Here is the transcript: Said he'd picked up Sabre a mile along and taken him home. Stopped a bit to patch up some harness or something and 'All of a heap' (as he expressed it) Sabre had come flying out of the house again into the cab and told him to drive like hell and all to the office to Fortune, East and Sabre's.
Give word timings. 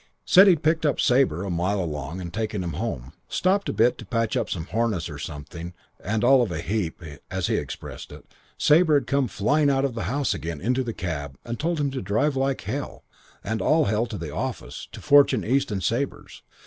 Said 0.25 0.47
he'd 0.47 0.63
picked 0.63 0.83
up 0.83 0.99
Sabre 0.99 1.43
a 1.43 1.51
mile 1.51 1.79
along 1.79 2.19
and 2.21 2.33
taken 2.33 2.63
him 2.63 2.73
home. 2.73 3.13
Stopped 3.27 3.69
a 3.69 3.71
bit 3.71 3.99
to 3.99 4.03
patch 4.07 4.35
up 4.35 4.49
some 4.49 4.65
harness 4.65 5.07
or 5.11 5.19
something 5.19 5.75
and 6.03 6.23
'All 6.23 6.41
of 6.41 6.51
a 6.51 6.59
heap' 6.59 7.03
(as 7.29 7.45
he 7.45 7.57
expressed 7.57 8.11
it) 8.11 8.25
Sabre 8.57 8.95
had 8.95 9.05
come 9.05 9.27
flying 9.27 9.69
out 9.69 9.85
of 9.85 9.93
the 9.93 10.05
house 10.09 10.33
again 10.33 10.59
into 10.59 10.83
the 10.83 10.91
cab 10.91 11.37
and 11.45 11.59
told 11.59 11.79
him 11.79 11.91
to 11.91 12.01
drive 12.01 12.35
like 12.35 12.61
hell 12.61 13.03
and 13.43 13.61
all 13.61 14.07
to 14.07 14.17
the 14.17 14.33
office 14.33 14.87
to 14.91 15.01
Fortune, 15.01 15.45
East 15.45 15.69
and 15.69 15.83
Sabre's. 15.83 16.41